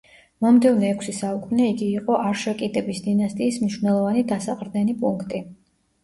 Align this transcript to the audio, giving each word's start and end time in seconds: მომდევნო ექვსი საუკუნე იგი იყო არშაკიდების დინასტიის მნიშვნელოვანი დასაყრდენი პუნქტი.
მომდევნო 0.43 0.85
ექვსი 0.91 1.13
საუკუნე 1.17 1.65
იგი 1.73 1.89
იყო 1.97 2.15
არშაკიდების 2.29 3.01
დინასტიის 3.07 3.59
მნიშვნელოვანი 3.65 4.23
დასაყრდენი 4.33 4.97
პუნქტი. 5.05 5.43